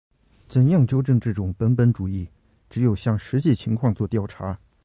[0.49, 2.27] 怎样纠正这种本本主义？
[2.71, 4.59] 只有向实际情况作调查。